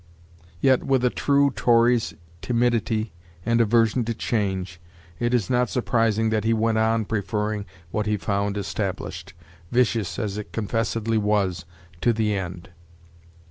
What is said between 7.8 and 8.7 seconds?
what he found